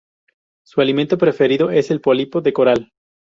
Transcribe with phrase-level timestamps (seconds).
[0.65, 2.91] Su alimento preferido es el pólipo de coral.